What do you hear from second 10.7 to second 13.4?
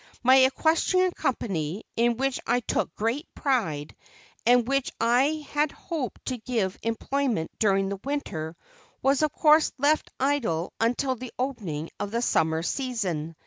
until the opening of the summer season.